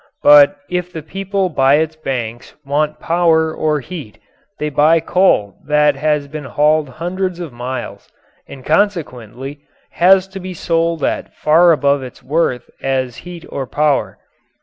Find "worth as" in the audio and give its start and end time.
12.23-13.17